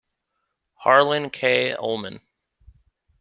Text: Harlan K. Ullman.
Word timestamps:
Harlan 0.77 1.29
K. 1.29 1.73
Ullman. 1.75 2.21